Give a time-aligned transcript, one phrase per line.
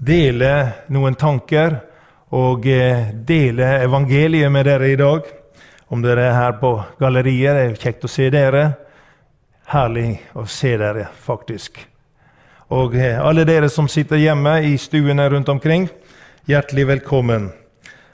[0.00, 0.52] dele
[0.88, 1.76] noen tanker
[2.32, 5.26] og eh, dele evangeliet med dere i dag.
[5.90, 8.64] Om dere er her på galleriet, det er kjekt å se dere.
[9.70, 11.80] Herlig å se dere, faktisk.
[12.70, 15.88] Og eh, alle dere som sitter hjemme i stuene rundt omkring,
[16.48, 17.50] hjertelig velkommen.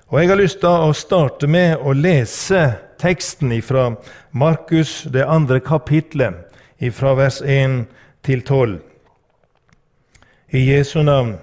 [0.08, 2.62] Og Jeg har lyst til å starte med å lese
[2.98, 3.90] teksten fra
[4.32, 6.46] Markus, det andre kapitlet,
[6.92, 7.84] fra vers 1
[8.24, 8.78] til 12.
[10.56, 11.36] I Jesu navn.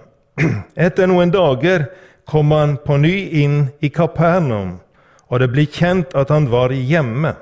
[0.76, 1.86] Etter noen dager
[2.26, 4.80] kom han på ny inn i Kapernaum,
[5.30, 7.36] og det ble kjent at han var hjemme.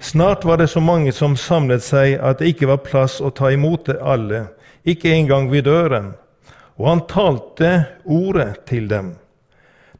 [0.00, 3.50] Snart var det så mange som samlet seg at det ikke var plass å ta
[3.52, 4.46] imot alle,
[4.84, 6.14] ikke engang ved døren.
[6.80, 7.72] Og han talte
[8.08, 9.12] ordet til dem.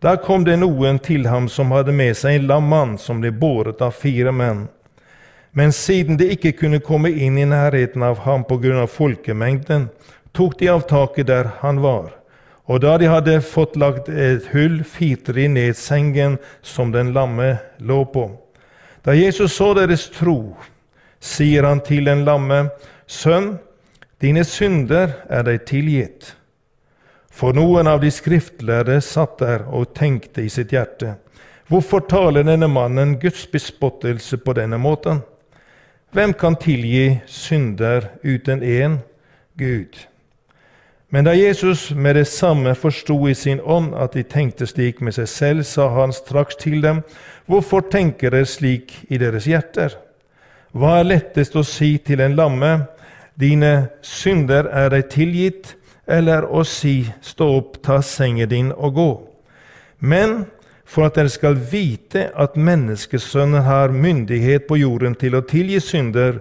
[0.00, 3.34] Da kom det noen til ham som hadde med seg en lam mann som ble
[3.37, 4.69] båret av fire menn.
[5.53, 9.91] Men siden de ikke kunne komme inn i nærheten av ham på grunn av folkemengden,
[10.33, 12.12] tok de av taket der han var.
[12.70, 17.56] Og da de hadde fått lagt et hull, firte de ned sengen som den lamme
[17.78, 18.28] lå på.
[19.03, 20.55] Da Jesus så deres tro,
[21.20, 22.69] sier han til den lamme,
[23.11, 23.56] Sønn,
[24.22, 26.37] dine synder er deg tilgitt.
[27.27, 31.17] For noen av de skriftlærde satt der og tenkte i sitt hjerte,
[31.67, 35.25] hvorfor taler denne mannen Guds bespottelse på denne måten?
[36.15, 39.00] Hvem kan tilgi synder uten én
[39.59, 39.98] Gud?
[41.11, 45.16] Men da Jesus med det samme forsto i sin ånd at de tenkte slik med
[45.16, 47.03] seg selv, sa han straks til dem,
[47.50, 49.97] Hvorfor tenker dere slik i deres hjerter?
[50.70, 52.87] Hva er lettest å si til en lamme,
[53.41, 55.75] Dine synder er deg tilgitt,
[56.06, 59.10] eller å si, Stå opp, ta sengen din og gå?
[59.99, 60.44] Men
[60.91, 66.41] for at dere skal vite at menneskesønnen har myndighet på jorden til å tilgi synder.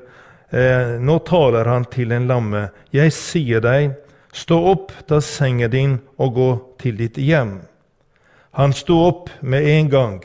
[0.50, 2.64] Eh, nå taler han til en lamme.
[2.94, 3.94] Jeg sier deg,
[4.34, 6.50] stå opp, ta sengen din og gå
[6.82, 7.60] til ditt hjem.
[8.58, 10.18] Han sto opp med en gang,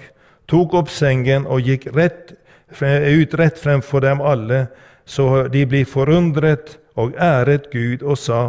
[0.50, 2.34] tok opp sengen og gikk rett,
[2.80, 4.66] ut rett fremfor dem alle,
[5.04, 8.40] så de blir forundret og æret Gud og sa,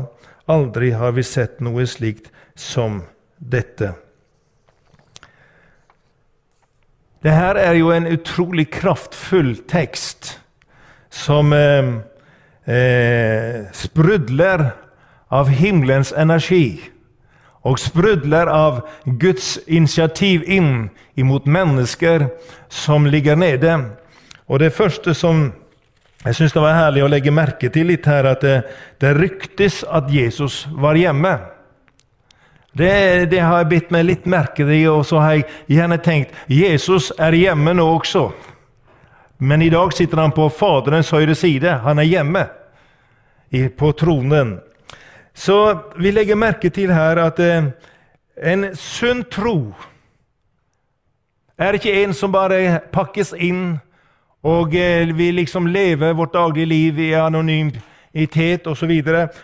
[0.47, 3.01] aldri har vi sett noe slikt som
[3.37, 3.91] dette.
[7.25, 10.35] Det her er jo en utrolig kraftfull tekst
[11.09, 11.87] som eh,
[12.69, 14.67] eh, sprudler
[15.29, 16.79] av himmelens energi.
[17.65, 22.27] Og sprudler av Guds initiativ inn imot mennesker
[22.69, 23.77] som ligger nede.
[24.45, 25.47] Og det første som
[26.25, 28.55] jeg syns det var herlig å legge merke til litt her, at det,
[29.01, 31.35] det ryktes at Jesus var hjemme.
[32.75, 35.45] Det, det, har jeg bitt meg litt merke i, og så har jeg
[35.77, 38.25] gjerne tenkt Jesus er hjemme nå også.
[39.37, 41.77] Men i dag sitter han på Faderens høyre side.
[41.85, 42.47] Han er hjemme
[43.77, 44.57] på tronen.
[45.35, 47.67] Så vi legger merke til her at eh,
[48.39, 49.73] en sunn tro
[51.59, 53.75] er ikke en som bare pakkes inn,
[54.43, 58.93] og eh, vi liksom lever vårt daglige liv i anonymitet osv.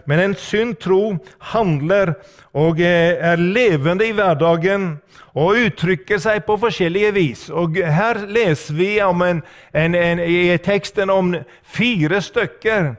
[0.05, 1.17] Men en sunn tro
[1.51, 2.13] handler
[2.53, 4.93] og eh, er levende i hverdagen
[5.35, 7.43] og uttrykker seg på forskjellige vis.
[7.49, 12.93] Og Her leser vi en, en, en, i teksten om fire stykker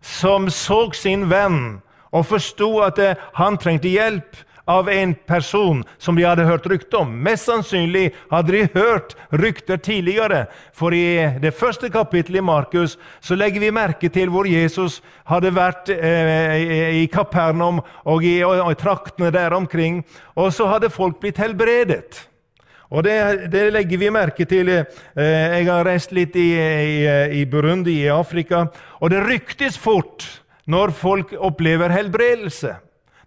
[0.00, 6.16] som så sin venn og forsto at eh, han trengte hjelp av en person som
[6.16, 7.10] de hadde hørt rykte om.
[7.24, 10.44] Mest sannsynlig hadde de hørt rykter tidligere,
[10.76, 15.50] for i det første kapittelet i Markus så legger vi merke til hvor Jesus hadde
[15.56, 20.04] vært eh, i Kapernaum og i, og, og traktene der omkring,
[20.38, 22.26] og så hadde folk blitt helbredet.
[22.90, 23.16] Og det,
[23.52, 24.68] det, legger vi merke til.
[24.70, 26.94] Eh, jeg har reist litt i, i,
[27.38, 28.64] i Burundi, i Afrika,
[28.98, 30.26] og det ryktes fort
[30.70, 32.76] når folk opplever helbredelse.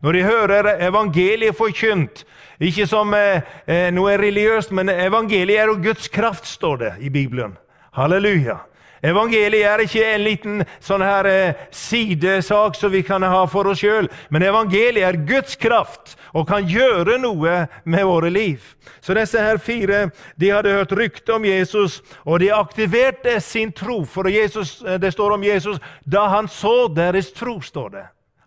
[0.03, 2.25] Når de hører evangeliet forkynt,
[2.63, 7.11] ikke som eh, eh, noe religiøst, men evangeliet er jo Guds kraft, står det i
[7.11, 7.55] Bibelen.
[7.95, 8.57] Halleluja.
[9.03, 13.81] Evangeliet er ikke en liten sånn her eh, sidesak som vi kan ha for oss
[13.83, 18.63] sjøl, men evangeliet er Guds kraft og kan gjøre noe med våre liv.
[19.03, 20.05] Så disse her fire
[20.39, 24.05] de hadde hørt rykte om Jesus, og de aktiverte sin tro.
[24.07, 28.05] For Jesus, eh, det står om Jesus da han så deres tro, står det.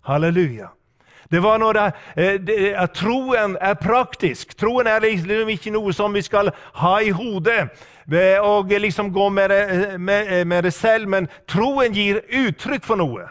[0.08, 0.72] Halleluja.
[1.28, 4.56] Det var når det, eh, det, at Troen er praktisk.
[4.56, 7.68] Troen er liksom ikke noe som vi skal ha i hodet
[8.42, 13.26] og liksom gå med det, med, med det selv, men troen gir uttrykk for noe.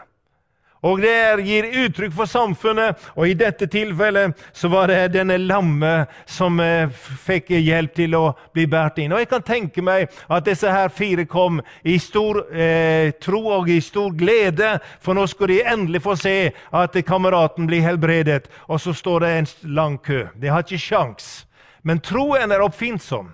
[0.86, 5.92] Og det gir uttrykk for samfunnet, og i dette tilfellet så var det denne lamme
[6.28, 6.90] som eh,
[7.26, 8.24] fikk hjelp til å
[8.54, 9.14] bli båret inn.
[9.14, 13.70] Og jeg kan tenke meg at disse her fire kom i stor eh, tro og
[13.72, 16.36] i stor glede, for nå skulle de endelig få se
[16.70, 18.44] at kameraten blir helbredet.
[18.68, 19.50] Og så står det en
[19.80, 20.26] lang kø.
[20.36, 21.46] De har ikke sjans.
[21.82, 23.32] Men troen er oppfinnsom.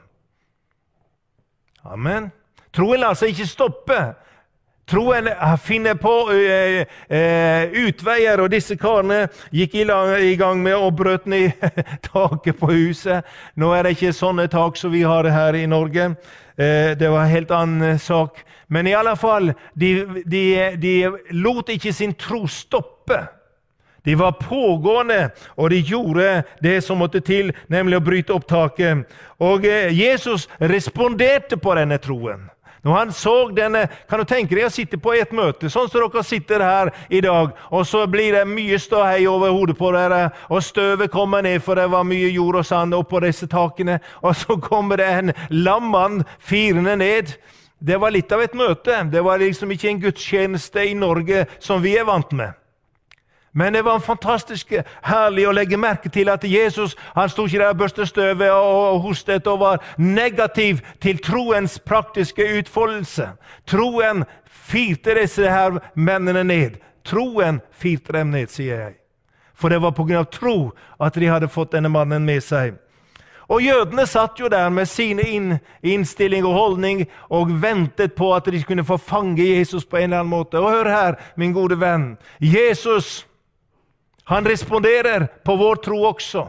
[1.83, 2.31] Amen.
[2.73, 3.99] Troen lar seg ikke stoppe.
[4.91, 5.29] Troen
[5.63, 9.25] finner på uh, uh, utveier, og disse karene
[9.55, 11.59] gikk i gang med å brøte ned
[12.11, 13.27] taket på huset.
[13.55, 16.13] Nå er det ikke sånne tak som vi har her i Norge.
[16.59, 18.43] Uh, det var en helt annen sak.
[18.73, 19.95] Men i alle fall, de,
[20.25, 20.45] de,
[20.81, 20.97] de
[21.35, 23.25] lot ikke sin tro stoppe.
[24.05, 29.07] De var pågående, og de gjorde det som måtte til, nemlig å bryte opp taket.
[29.39, 29.65] Og
[29.95, 32.49] Jesus responderte på denne troen.
[32.83, 36.03] Når han så denne, Kan du tenke deg å sitte på et møte, sånn som
[36.03, 40.33] dere sitter her i dag, og så blir det mye ståhei over hodet på dere,
[40.51, 44.35] og støvet kommer ned, for det var mye jord og sand oppå disse takene, og
[44.37, 47.37] så kommer det en lammann firende ned.
[47.79, 48.99] Det var litt av et møte.
[49.11, 52.55] Det var liksom ikke en gudstjeneste i Norge som vi er vant med.
[53.55, 54.73] Men det var fantastisk
[55.05, 59.03] herlig å legge merke til at Jesus han sto ikke der og børste støvet og
[59.05, 63.29] hostet og var negativ til troens praktiske utfoldelse.
[63.69, 66.79] Troen firte disse her mennene ned.
[67.05, 68.95] Troen firte dem ned, sier jeg.
[69.55, 70.25] For det var pga.
[70.25, 72.79] tro at de hadde fått denne mannen med seg.
[73.53, 75.21] Og Jødene satt jo der med sin
[75.83, 80.23] innstilling og holdning og ventet på at de kunne få fange Jesus på en eller
[80.23, 80.59] annen måte.
[80.59, 82.17] Og hør her, min gode venn.
[82.41, 83.27] Jesus
[84.25, 86.49] han responderer på vår tro også.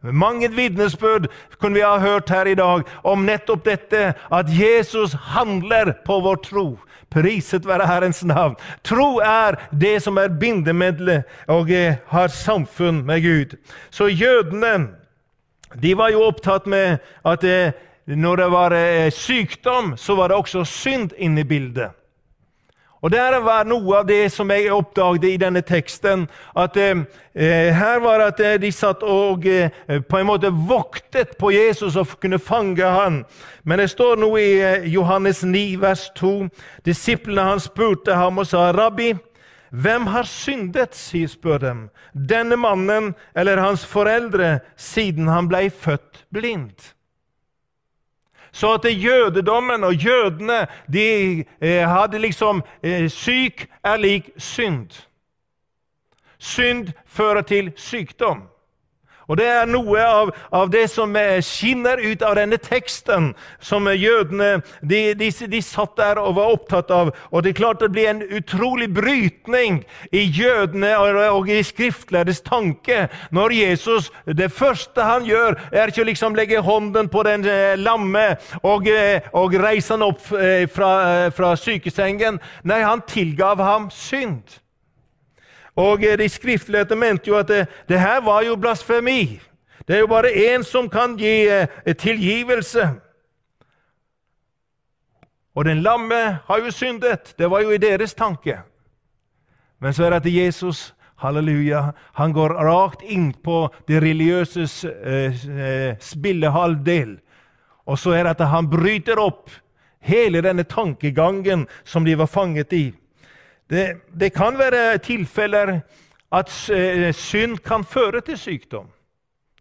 [0.00, 1.26] Mange vitnesbyrd
[1.60, 6.40] kunne vi ha hørt her i dag om nettopp dette, at Jesus handler på vår
[6.46, 6.68] tro.
[7.10, 8.56] Priset være Herrens navn.
[8.86, 11.68] Tro er det som er bindemiddelet og
[12.12, 13.56] har samfunn med Gud.
[13.90, 14.88] Så jødene
[15.82, 17.72] de var jo opptatt med at eh,
[18.06, 21.94] når det var eh, sykdom, så var det også synd inne i bildet.
[23.02, 26.26] Og Det var noe av det som jeg oppdaget i denne teksten.
[26.56, 27.04] At eh,
[27.34, 29.70] eh, Her var at eh, de satt og eh,
[30.08, 33.24] på en måte voktet på Jesus og kunne fange han.
[33.64, 36.50] Men det står noe i eh, Johannes 9, vers 2.
[36.84, 39.14] Disiplene hans spurte ham og sa, 'Rabbi,
[39.70, 41.88] hvem har syndet?' sier spør dem.
[42.14, 46.99] 'Denne mannen eller hans foreldre, siden han ble født blind?'
[48.52, 54.90] Så at jødedommen og jødene de eh, hadde liksom eh, Syk er lik synd.
[56.38, 58.42] Synd fører til sykdom.
[59.30, 63.30] Og Det er noe av, av, det som eh, skinner ut av denne teksten,
[63.62, 67.12] som jødene de, de, de, satt der og var opptatt av.
[67.30, 73.06] Og Det er klart det blir en utrolig brytning i jødene og, i skriftlærdes tanke
[73.30, 77.78] når Jesus Det første han gjør, er ikke å liksom legge hånden på den eh,
[77.78, 78.24] lamme
[78.64, 80.26] og, eh, og reise han opp
[80.74, 80.90] fra,
[81.34, 82.40] fra sykesengen.
[82.66, 84.58] Nei, han tilgav ham synd.
[85.80, 89.40] Og De skriftlærde mente jo at det, det, her var jo blasfemi.
[89.88, 92.90] Det er jo bare én som kan gi eh, tilgivelse.
[95.54, 97.34] Og den lamme har jo syndet.
[97.38, 98.60] Det var jo i deres tanke.
[99.80, 105.42] Men så er det at Jesus halleluja, han går rakt inn på det religiøse eh,
[105.48, 107.18] eh, spillehalvdel.
[107.86, 109.50] Og så er det at han bryter opp
[110.00, 112.86] hele denne tankegangen som de var fanget i.
[113.70, 115.80] Det, det kan være tilfeller
[116.32, 118.88] at eh, synd kan føre til sykdom.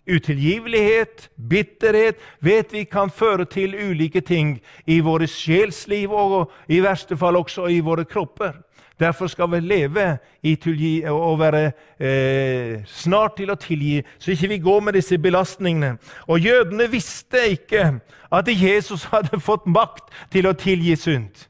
[0.09, 7.17] Utilgivelighet, bitterhet vet vi kan føre til ulike ting i våre sjelsliv og i verste
[7.17, 8.53] fall også i våre kropper.
[8.99, 14.57] Derfor skal vi leve tilgi og være eh, snart til å tilgi, så ikke vi
[14.57, 15.93] går med disse belastningene.
[16.27, 17.99] Og Jødene visste ikke
[18.31, 21.45] at Jesus hadde fått makt til å tilgi synd.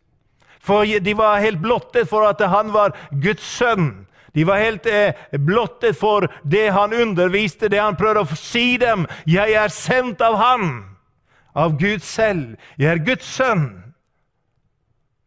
[0.69, 4.05] For de var helt blottet for at han var Guds sønn.
[4.37, 9.07] De var helt eh, blottet for det han underviste, det han prøvde å si dem.
[9.25, 10.83] 'Jeg er sendt av Han,
[11.57, 12.57] av Gud selv.
[12.77, 13.89] Jeg er Guds sønn.'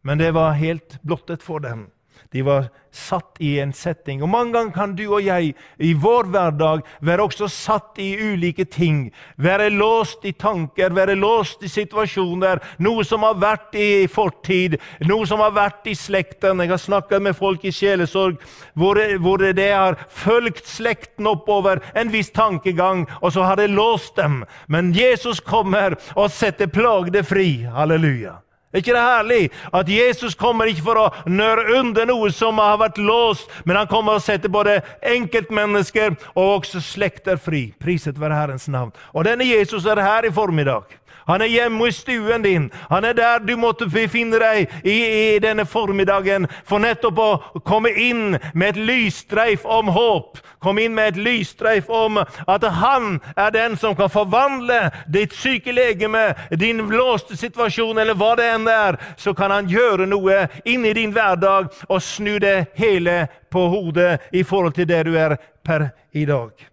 [0.03, 1.87] Men det var helt blottet for dem.
[2.33, 4.21] De var satt i en setting.
[4.23, 8.65] Og Mange ganger kan du og jeg i vår hverdag være også satt i ulike
[8.69, 9.07] ting.
[9.37, 12.61] Være låst i tanker, være låst i situasjoner.
[12.85, 14.77] Noe som har vært i fortid,
[15.09, 16.61] noe som har vært i slekten.
[16.61, 18.37] Jeg har snakket med folk i sjelesorg
[18.77, 24.15] hvor, hvor det har fulgt slekten oppover en viss tankegang, og så har det låst
[24.17, 24.43] dem.
[24.67, 27.63] Men Jesus kommer og setter plagde fri.
[27.73, 28.39] Halleluja.
[28.73, 29.41] Er ikke det herlig
[29.73, 33.89] at Jesus kommer ikke for å nøre under noe som har vært låst, men han
[33.91, 34.79] kommer og setter både
[35.13, 37.67] enkeltmennesker og også slekter fri.
[37.77, 38.89] Priset være Herrens navn.
[39.13, 40.89] Og denne Jesus er her i formiddag.
[41.27, 42.71] Han er hjemme i stuen din.
[42.89, 47.91] Han er der du måtte befinne deg i, i denne formiddagen for nettopp å komme
[47.91, 50.41] inn med et lysstreif om håp.
[50.63, 55.73] Komme inn med et lysstreif om at han er den som kan forvandle ditt syke
[55.75, 58.99] legeme, din låste situasjon eller hva det enn er.
[59.17, 64.19] Så kan han gjøre noe inn i din hverdag og snu det hele på hodet
[64.31, 66.72] i forhold til det du er per i dag.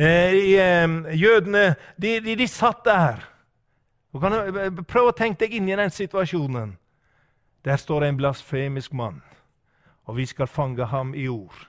[0.00, 3.20] Eh, jødene de, de, de, satt der.
[4.14, 6.72] Eh, prøv å tenke deg inn i den situasjonen.
[7.64, 9.18] Der står en blasfemisk mann,
[10.08, 11.66] og vi skal fange ham i ord.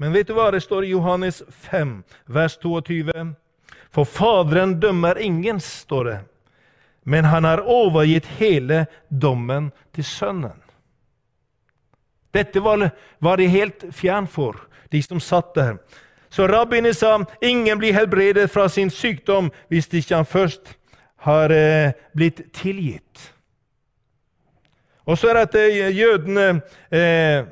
[0.00, 1.98] Men vet du hva det står i Johannes 5,
[2.32, 3.12] vers 22?
[3.92, 6.18] For Faderen dømmer ingen, står det,
[7.04, 10.56] men han har overgitt hele dommen til Sønnen.
[12.32, 12.88] Dette var,
[13.20, 14.56] var de helt fjern for,
[14.88, 15.76] de som satt der.
[16.32, 20.78] Så rabbiene sa ingen blir helbredet fra sin sykdom hvis ikke han først
[21.26, 23.34] har eh, blitt tilgitt.
[25.04, 26.46] Og så er det at eh, jødene
[26.90, 27.44] eh,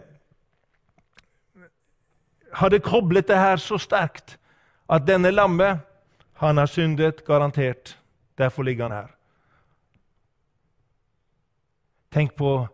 [2.56, 4.38] hadde koblet det her så sterkt
[4.88, 5.80] at denne lamme,
[6.40, 7.98] han har syndet, garantert.
[8.38, 9.10] Derfor ligger han her.
[12.12, 12.66] Tenk på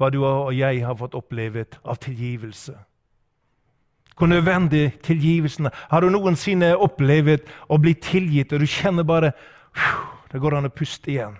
[0.00, 2.74] hva du og jeg har fått opplevet av tilgivelse.
[4.20, 5.76] Hvor nødvendig tilgivelsen er.
[5.88, 9.32] Har du noensinne opplevd å bli tilgitt, og du kjenner bare
[10.30, 11.38] Det går an å puste igjen.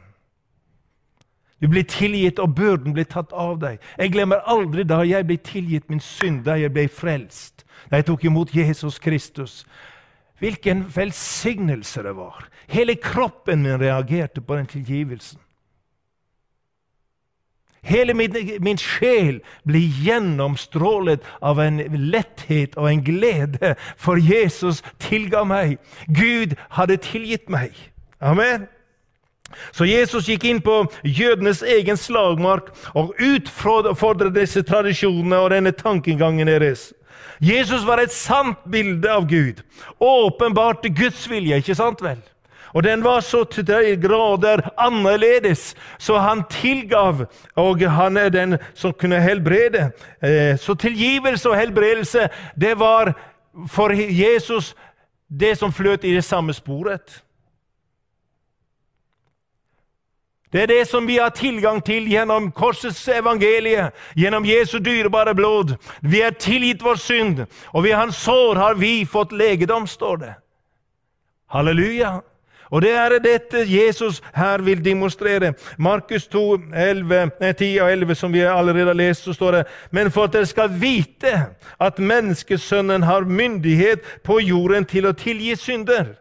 [1.60, 3.78] Du blir tilgitt, og byrden blir tatt av deg.
[4.00, 8.08] Jeg glemmer aldri da jeg ble tilgitt min synd, da jeg ble frelst, da jeg
[8.08, 9.60] tok imot Jesus Kristus.
[10.40, 12.48] Hvilken velsignelse det var.
[12.66, 15.38] Hele kroppen min reagerte på den tilgivelsen.
[17.82, 21.80] Hele min, min, sjel blir gjennomstrålet av en
[22.12, 25.78] letthet og en glede, for Jesus tilga meg.
[26.06, 27.72] Gud hadde tilgitt meg.
[28.20, 28.68] Amen.
[29.72, 36.46] Så Jesus gikk inn på jødenes egen slagmark og utfordret disse tradisjonene og denne tankegangen
[36.46, 36.90] deres.
[37.40, 39.64] Jesus var et sant bilde av Gud.
[39.98, 42.20] Åpenbart Guds vilje, ikke sant vel?
[42.72, 48.58] Og den var så til de grader annerledes, så han tilgav, og han er den
[48.74, 49.90] som kunne helbrede.
[50.22, 52.28] Eh, så tilgivelse og helbredelse,
[52.60, 53.12] det var
[53.68, 54.74] for Jesus
[55.40, 57.22] det som fløt i det samme sporet.
[60.52, 65.76] Det er det som vi har tilgang til gjennom korsets evangelie, gjennom Jesu dyrebare blod.
[66.02, 70.34] Vi er tilgitt vår synd, og ved hans sår har vi fått legedom, står det.
[71.50, 72.20] Halleluja!
[72.70, 75.52] Og det er dette Jesus her vil demonstrere.
[75.78, 80.10] Markus 2, 11, 10 og 11, som vi allerede har lest, så står det Men
[80.10, 81.32] for at dere skal vite
[81.80, 86.14] at menneskesønnen har myndighet på jorden til å tilgi synder.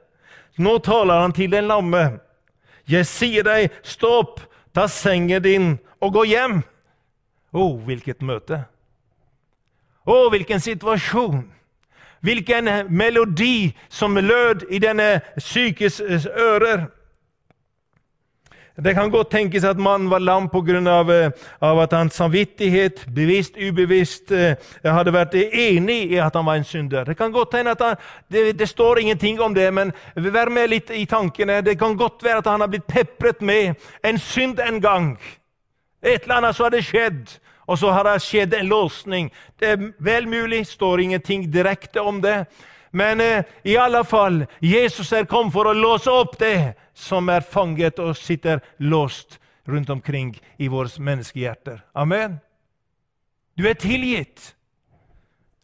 [0.58, 2.20] Nå taler han til den lamme.
[2.90, 4.42] Jeg sier deg, stå opp,
[4.74, 5.70] ta sengen din
[6.02, 6.64] og gå hjem.
[7.54, 8.64] Å, oh, hvilket møte!
[10.06, 11.59] Å, oh, hvilken situasjon!
[12.22, 16.88] Hvilken melodi som lød i denne sykes ører.
[18.84, 20.80] Det kan godt tenkes at mannen var lam pga.
[20.90, 26.46] Av, eh, av at hans samvittighet, bevisst ubevisst, eh, hadde vært enig i at han
[26.46, 27.04] var en synder.
[27.04, 27.96] Det kan godt hende at han,
[28.32, 31.62] det, det, står ingenting om det, men vær med litt i tankene.
[31.62, 35.20] Det kan godt være at han har blitt pepret med en synd en gang.
[36.04, 39.30] Et eller annet så hadde skjedd og så har det skjedd en låsning.
[39.60, 42.46] Det er vel mulig, står ingenting direkte om det.
[42.92, 47.46] Men eh, i alle fall, Jesus er kommet for å låse opp det som er
[47.46, 49.38] fanget og sitter låst
[49.70, 51.84] rundt omkring i våre menneskehjerter.
[51.94, 52.40] Amen.
[53.54, 54.56] Du er tilgitt.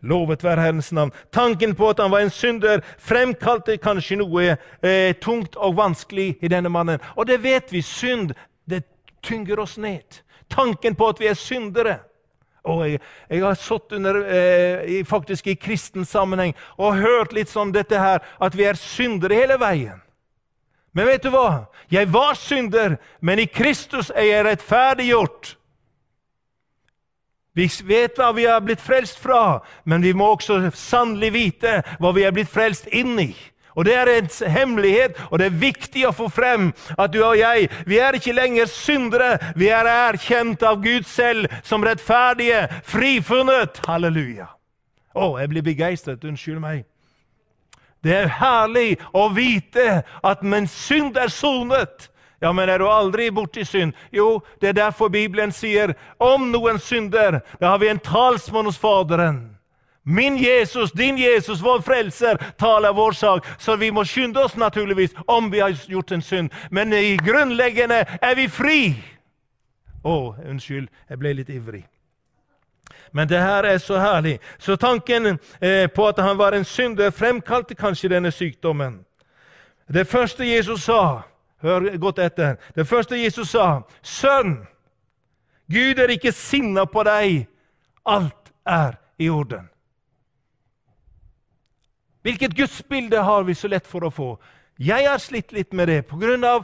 [0.06, 1.14] Lovet være Herrens navn.
[1.34, 6.52] Tanken på at han var en synder, fremkalte kanskje noe eh, tungt og vanskelig i
[6.52, 7.02] denne mannen.
[7.18, 7.82] Og det vet vi.
[7.82, 8.36] Synd
[8.70, 8.84] det
[9.26, 10.22] tynger oss ned.
[10.50, 12.00] Tanken på at vi er syndere.
[12.66, 17.74] Og jeg, jeg har satt under, eh, faktisk i kristen sammenheng og hørt litt sånn
[17.76, 20.02] dette her, at vi er syndere hele veien.
[20.96, 21.68] Men vet du hva?
[21.92, 25.56] Jeg var synder, men i Kristus er jeg rettferdiggjort.
[27.56, 32.12] Vi vet hva vi har blitt frelst fra, men vi må også sannelig vite hva
[32.16, 33.30] vi er blitt frelst inn i.
[33.76, 37.38] Og Det er en hemmelighet, og det er viktig å få frem at du og
[37.38, 39.38] jeg vi er ikke lenger syndere.
[39.56, 43.82] Vi er erkjent av Gud selv som rettferdige, frifunnet.
[43.88, 44.48] Halleluja.
[45.16, 46.24] Å, jeg blir begeistret.
[46.24, 46.86] Unnskyld meg.
[48.06, 52.10] Det er herlig å vite at mens synd er sonet.
[52.44, 53.96] Ja, men er du aldri borti synd?
[54.14, 58.78] Jo, det er derfor Bibelen sier om noen synder, da har vi en talsmann hos
[58.78, 59.55] Faderen.
[60.08, 63.46] Min Jesus, din Jesus, vår frelser, taler vår sak.
[63.58, 66.50] Så vi må skynde oss naturligvis om vi har gjort en synd.
[66.70, 68.80] Men i grunnleggende er vi fri.
[70.06, 71.82] Å, oh, unnskyld, jeg ble litt ivrig.
[73.12, 74.38] Men det her er så herlig.
[74.60, 79.00] Så tanken eh, på at han var en synder, fremkalte kanskje denne sykdommen.
[79.88, 81.24] Det første Jesus sa
[81.66, 82.56] Hør godt etter.
[82.76, 84.68] Det første Jesus sa, 'Sønn,
[85.72, 87.48] Gud er ikke sinna på deg.
[88.06, 89.75] Alt er i orden.'
[92.26, 94.32] Hvilket gudsbilde har vi så lett for å få?
[94.82, 96.58] Jeg har slitt litt med det pga.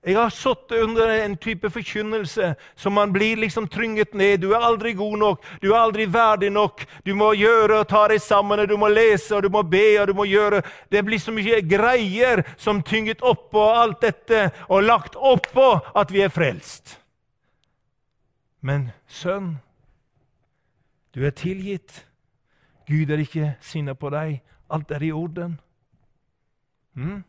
[0.00, 4.40] Jeg har sittet under en type forkynnelse som man blir liksom trynget ned.
[4.40, 6.86] Du er aldri god nok, du er aldri verdig nok.
[7.04, 10.00] Du må gjøre og ta deg sammen, og du må lese og du må be.
[10.00, 10.62] og du må gjøre.
[10.88, 16.22] Det blir så mye greier som tynget oppå alt dette og lagt oppå at vi
[16.24, 16.96] er frelst.
[18.62, 19.58] Men sønn,
[21.12, 22.06] du er tilgitt.
[22.86, 24.40] Gud er ikke sinna på deg.
[24.70, 25.58] Alt er i orden.
[26.94, 27.22] Mm?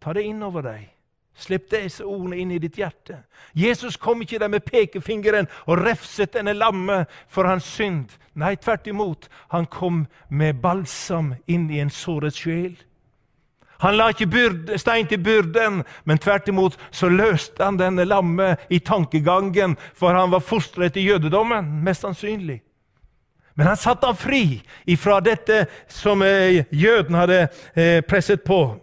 [0.00, 0.86] Ta det inn over deg.
[1.38, 3.20] Slipp disse ordene inn i ditt hjerte.
[3.54, 8.16] Jesus kom ikke der med pekefingeren og refset denne lamme for hans synd.
[8.34, 9.28] Nei, tvert imot.
[9.54, 12.74] Han kom med balsam inn i en såret sjel.
[13.78, 18.56] Han la ikke byrde, stein til byrden, men tvert imot så løste han denne lamme
[18.74, 22.58] i tankegangen, for han var fostret i jødedommen, mest sannsynlig.
[23.58, 27.38] Men han satte ham fri ifra dette som eh, jøden hadde
[27.74, 28.76] eh, presset på.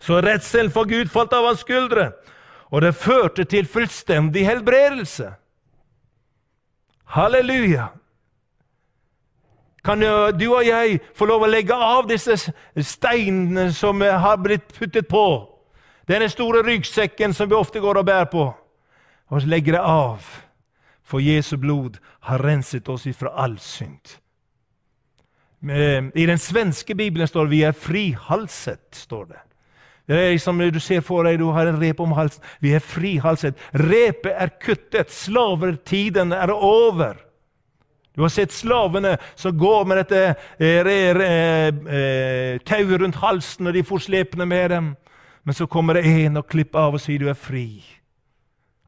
[0.00, 2.10] Så redselen for Gud falt av hans skuldre,
[2.68, 5.30] og det førte til fullstendig helbredelse.
[7.16, 7.86] Halleluja!
[9.84, 10.04] Kan
[10.36, 12.36] du og jeg få lov å legge av disse
[12.76, 15.24] steinene som har blitt puttet på?
[16.04, 18.44] Denne store ryggsekken som vi ofte går og bærer på.
[19.32, 20.28] Og legge det av.
[21.08, 21.96] For Jesu blod
[22.28, 24.18] har renset oss ifra all synd.
[26.14, 28.92] I den svenske bibelen står det 'vi er frihalset'.
[28.92, 29.40] står det.
[30.08, 32.42] Det er som Du ser for deg du har en rep om halsen.
[32.60, 33.54] Vi er frihalset.
[33.74, 35.10] Repet er kuttet.
[35.10, 37.14] Slavertiden er over.
[38.16, 43.82] Du har sett slavene som går med dette eh, eh, tauet rundt halsen, og de
[43.82, 44.96] får slepne med dem.
[45.44, 47.84] Men så kommer det en og klipper av og sier du er fri.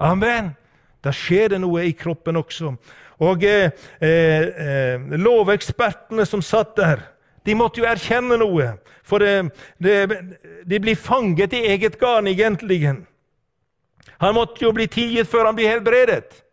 [0.00, 0.56] Amen.
[1.04, 2.74] Da skjer det noe i kroppen også.
[3.20, 7.04] Og eh, eh, Lovekspertene som satt der,
[7.44, 8.74] de måtte jo erkjenne noe.
[9.06, 9.48] For eh,
[9.80, 9.96] de,
[10.68, 12.82] de blir fanget i eget garn, egentlig.
[14.20, 16.44] Han måtte jo bli tilgitt før han blir helbredet.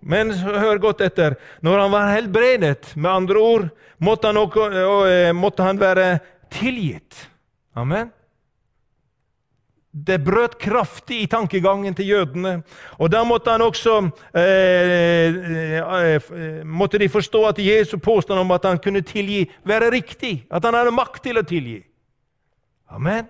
[0.00, 1.36] Men hør godt etter.
[1.62, 3.66] Når han var helbredet, med andre ord,
[3.98, 4.68] måtte han, også,
[5.10, 6.18] eh, måtte han være
[6.54, 7.26] tilgitt.
[7.74, 8.12] Amen.
[9.92, 12.62] Det brøt kraftig i tankegangen til jødene.
[12.98, 15.38] Og Da måtte han også eh,
[15.72, 20.46] eh, eh, måtte de forstå at Jesu påstand om at han kunne tilgi, være riktig.
[20.50, 21.80] At han hadde makt til å tilgi.
[22.90, 23.26] Amen.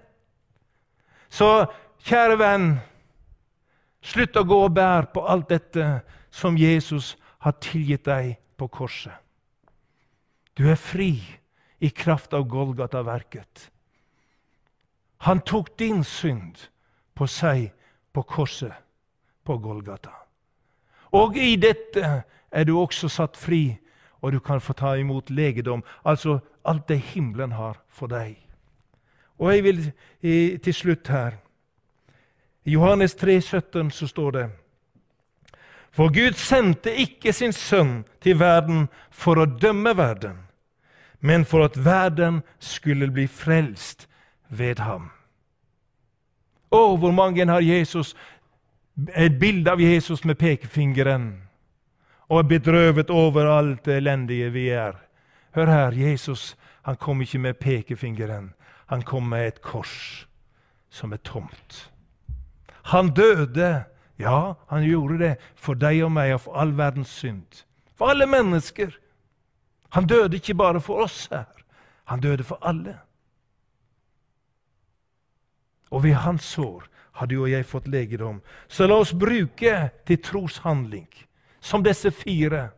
[1.30, 1.66] Så
[2.08, 2.68] kjære venn,
[4.02, 5.88] slutt å gå og bære på alt dette
[6.30, 9.14] som Jesus har tilgitt deg på korset.
[10.58, 11.12] Du er fri
[11.78, 13.68] i kraft av Golgata-verket.
[15.18, 16.68] Han tok din synd
[17.14, 17.72] på seg
[18.14, 18.72] på korset
[19.44, 20.12] på Golgata.
[21.12, 23.78] Og i dette er du også satt fri,
[24.20, 25.82] og du kan få ta imot legedom.
[26.04, 28.36] Altså alt det himmelen har for deg.
[29.38, 29.84] Og jeg vil
[30.58, 31.38] til slutt her
[32.64, 34.48] I Johannes 3, 17 så står det
[35.90, 40.36] For Gud sendte ikke sin sønn til verden for å dømme verden,
[41.20, 44.07] men for at verden skulle bli frelst
[44.48, 45.10] ved ham.
[46.70, 48.14] Å, hvor mange har Jesus,
[49.14, 51.30] et bilde av Jesus med pekefingeren
[52.28, 54.98] og er bedrøvet over alt det elendige vi er.
[55.56, 56.56] Hør her, Jesus
[56.88, 58.54] han kom ikke med pekefingeren.
[58.86, 60.26] Han kom med et kors
[60.90, 61.90] som er tomt.
[62.84, 63.84] Han døde,
[64.18, 67.64] ja, han gjorde det for deg og meg og for all verdens synd.
[67.96, 68.96] For alle mennesker.
[69.92, 71.44] Han døde ikke bare for oss her.
[72.04, 72.98] Han døde for alle.
[75.90, 78.40] Og ved hans sår har du og jeg fått legedom.
[78.68, 81.08] Så la oss bruke til troshandling,
[81.60, 82.68] som disse fire,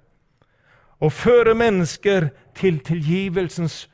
[1.00, 3.88] og føre mennesker til tilgivelsens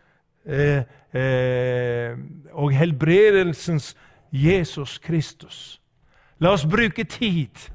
[0.47, 0.83] eh,
[1.15, 2.19] eh,
[2.53, 3.95] og helbredelsens
[4.31, 5.81] Jesus Kristus.
[6.39, 7.71] La oss bruke tid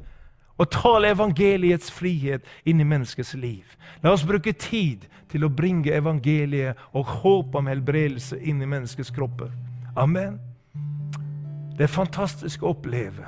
[0.60, 3.66] og tale evangeliets frihet inn i menneskets liv.
[4.04, 9.14] La oss bruke tid til å bringe evangeliet og håp om helbredelse inn i menneskets
[9.16, 9.50] kropper.
[9.96, 10.38] Amen.
[11.82, 13.26] Det er fantastisk å oppleve.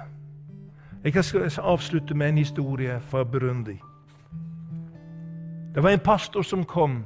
[1.02, 3.80] Jeg skal avslutte med en historie fra Burundi.
[5.74, 7.00] Det var en pastor som kom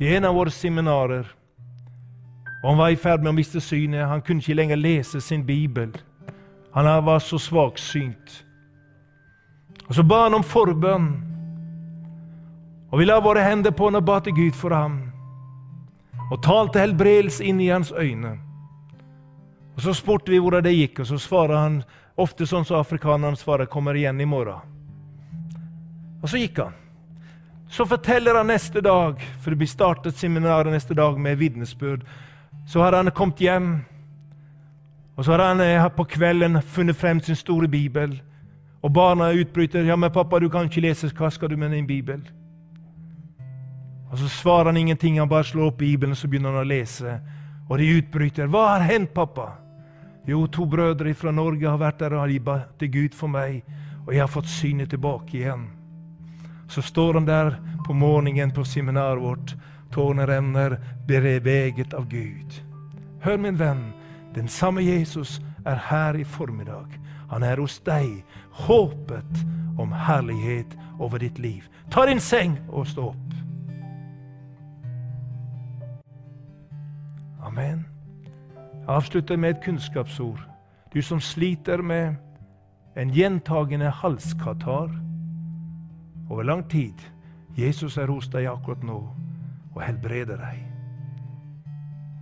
[0.00, 1.28] i en av våre seminarer.
[2.64, 4.08] Og Han var i ferd med å miste synet.
[4.08, 5.94] Han kunne ikke lenger lese sin bibel.
[6.74, 8.44] Han var så svaksynt.
[9.88, 11.08] Og Så ba han om forbønn.
[12.90, 15.12] Og vi la våre hender på han og ba til Gud for ham.
[16.32, 18.47] Og talte helbredelse inn i hans øyne.
[19.78, 21.74] Og Så spurte vi hvordan det gikk, og så svarer han
[22.18, 24.60] ofte sånn som afrikanerne svarer 'kommer igjen i morgen'.
[26.22, 26.72] Og så gikk han.
[27.68, 32.02] Så forteller han neste dag, for det blir startet seminar neste dag med vitnesbyrd,
[32.66, 33.84] så har han kommet hjem.
[35.16, 38.22] Og så har han eh, på kvelden funnet frem sin store bibel.
[38.82, 41.14] Og barna utbryter ja, men 'Pappa, du kan ikke lese.
[41.14, 42.30] Hva skal du med din bibel?'
[44.10, 45.18] Og Så svarer han ingenting.
[45.18, 47.20] Han bare slår opp Bibelen og så begynner han å lese.
[47.68, 48.46] Og de utbryter.
[48.46, 49.67] 'Hva har hendt, pappa?'
[50.28, 53.62] Jo, to brødre fra Norge har vært der og har ba til Gud for meg,
[54.04, 55.64] og jeg har fått synet tilbake igjen.
[56.68, 59.56] Så står han der på morgenen på seminaret vårt.
[59.90, 62.60] Tårene renner, beveget av Gud.
[63.24, 63.86] Hør, min venn,
[64.36, 67.00] den samme Jesus er her i formiddag.
[67.32, 68.20] Han er hos deg.
[68.68, 69.44] Håpet
[69.80, 71.64] om herlighet over ditt liv.
[71.90, 73.28] Ta din seng og stå opp.
[77.40, 77.87] Amen.
[78.88, 80.40] Avslutter med et kunnskapsord.
[80.94, 82.14] Du som sliter med
[82.96, 84.94] en gjentagende halskatarr
[86.30, 86.96] over lang tid.
[87.58, 88.98] Jesus er hos deg akkurat nå
[89.74, 90.64] og helbreder deg.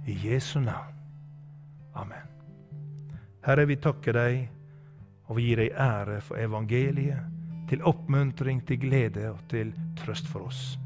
[0.07, 0.94] I Jesu navn.
[1.94, 2.26] Amen.
[3.46, 4.42] Herre, vi takker deg
[5.26, 7.33] og vi gir deg ære for evangeliet,
[7.66, 10.76] til oppmuntring, til glede og til trøst for oss.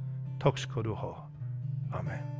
[0.40, 1.14] Takk skal du ha.
[1.92, 2.39] Amen.